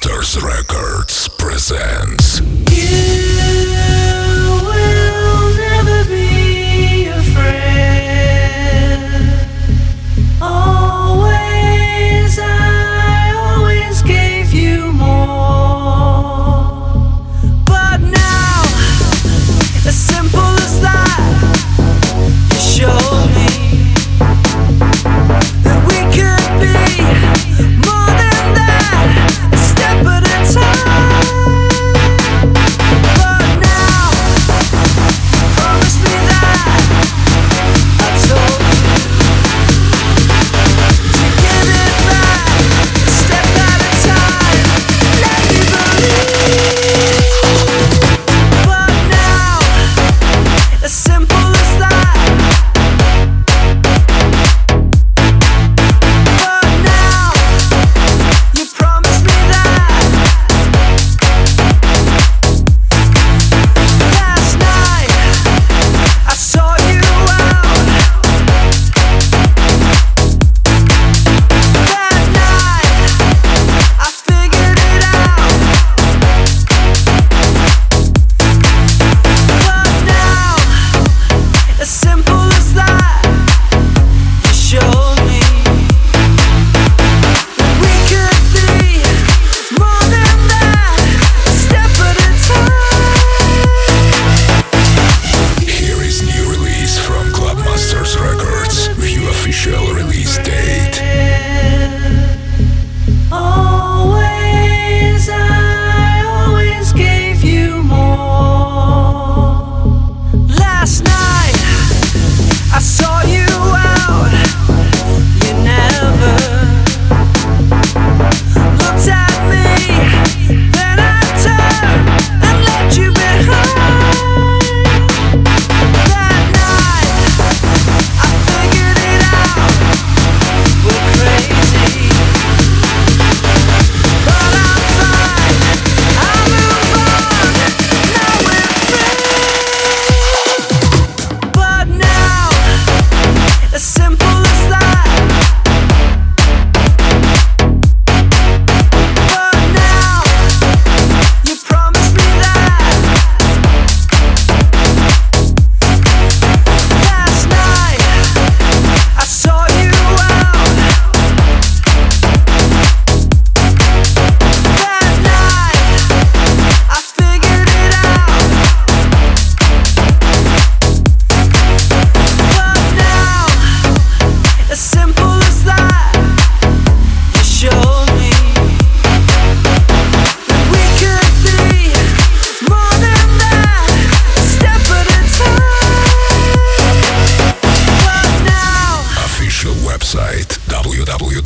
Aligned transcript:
Clubmasters 0.00 0.42
Records 0.42 1.28
presents. 1.28 2.40
You 2.70 2.99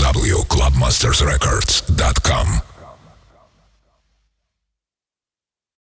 www.clubmastersrecords.com. 0.05 2.74